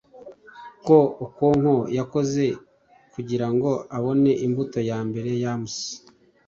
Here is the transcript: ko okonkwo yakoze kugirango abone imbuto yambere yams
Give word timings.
ko 0.85 0.97
okonkwo 1.25 1.75
yakoze 1.97 2.45
kugirango 3.13 3.69
abone 3.97 4.31
imbuto 4.45 4.79
yambere 4.89 5.31
yams 5.43 5.75